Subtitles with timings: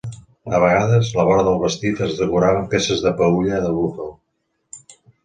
[0.59, 4.11] A vegades, la vora del vestit es decorava amb peces de peülla de búfal.